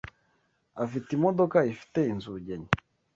Afite 0.83 1.09
imodoka 1.17 1.57
ifite 1.71 1.99
inzugi 2.13 2.49
enye. 2.55 2.71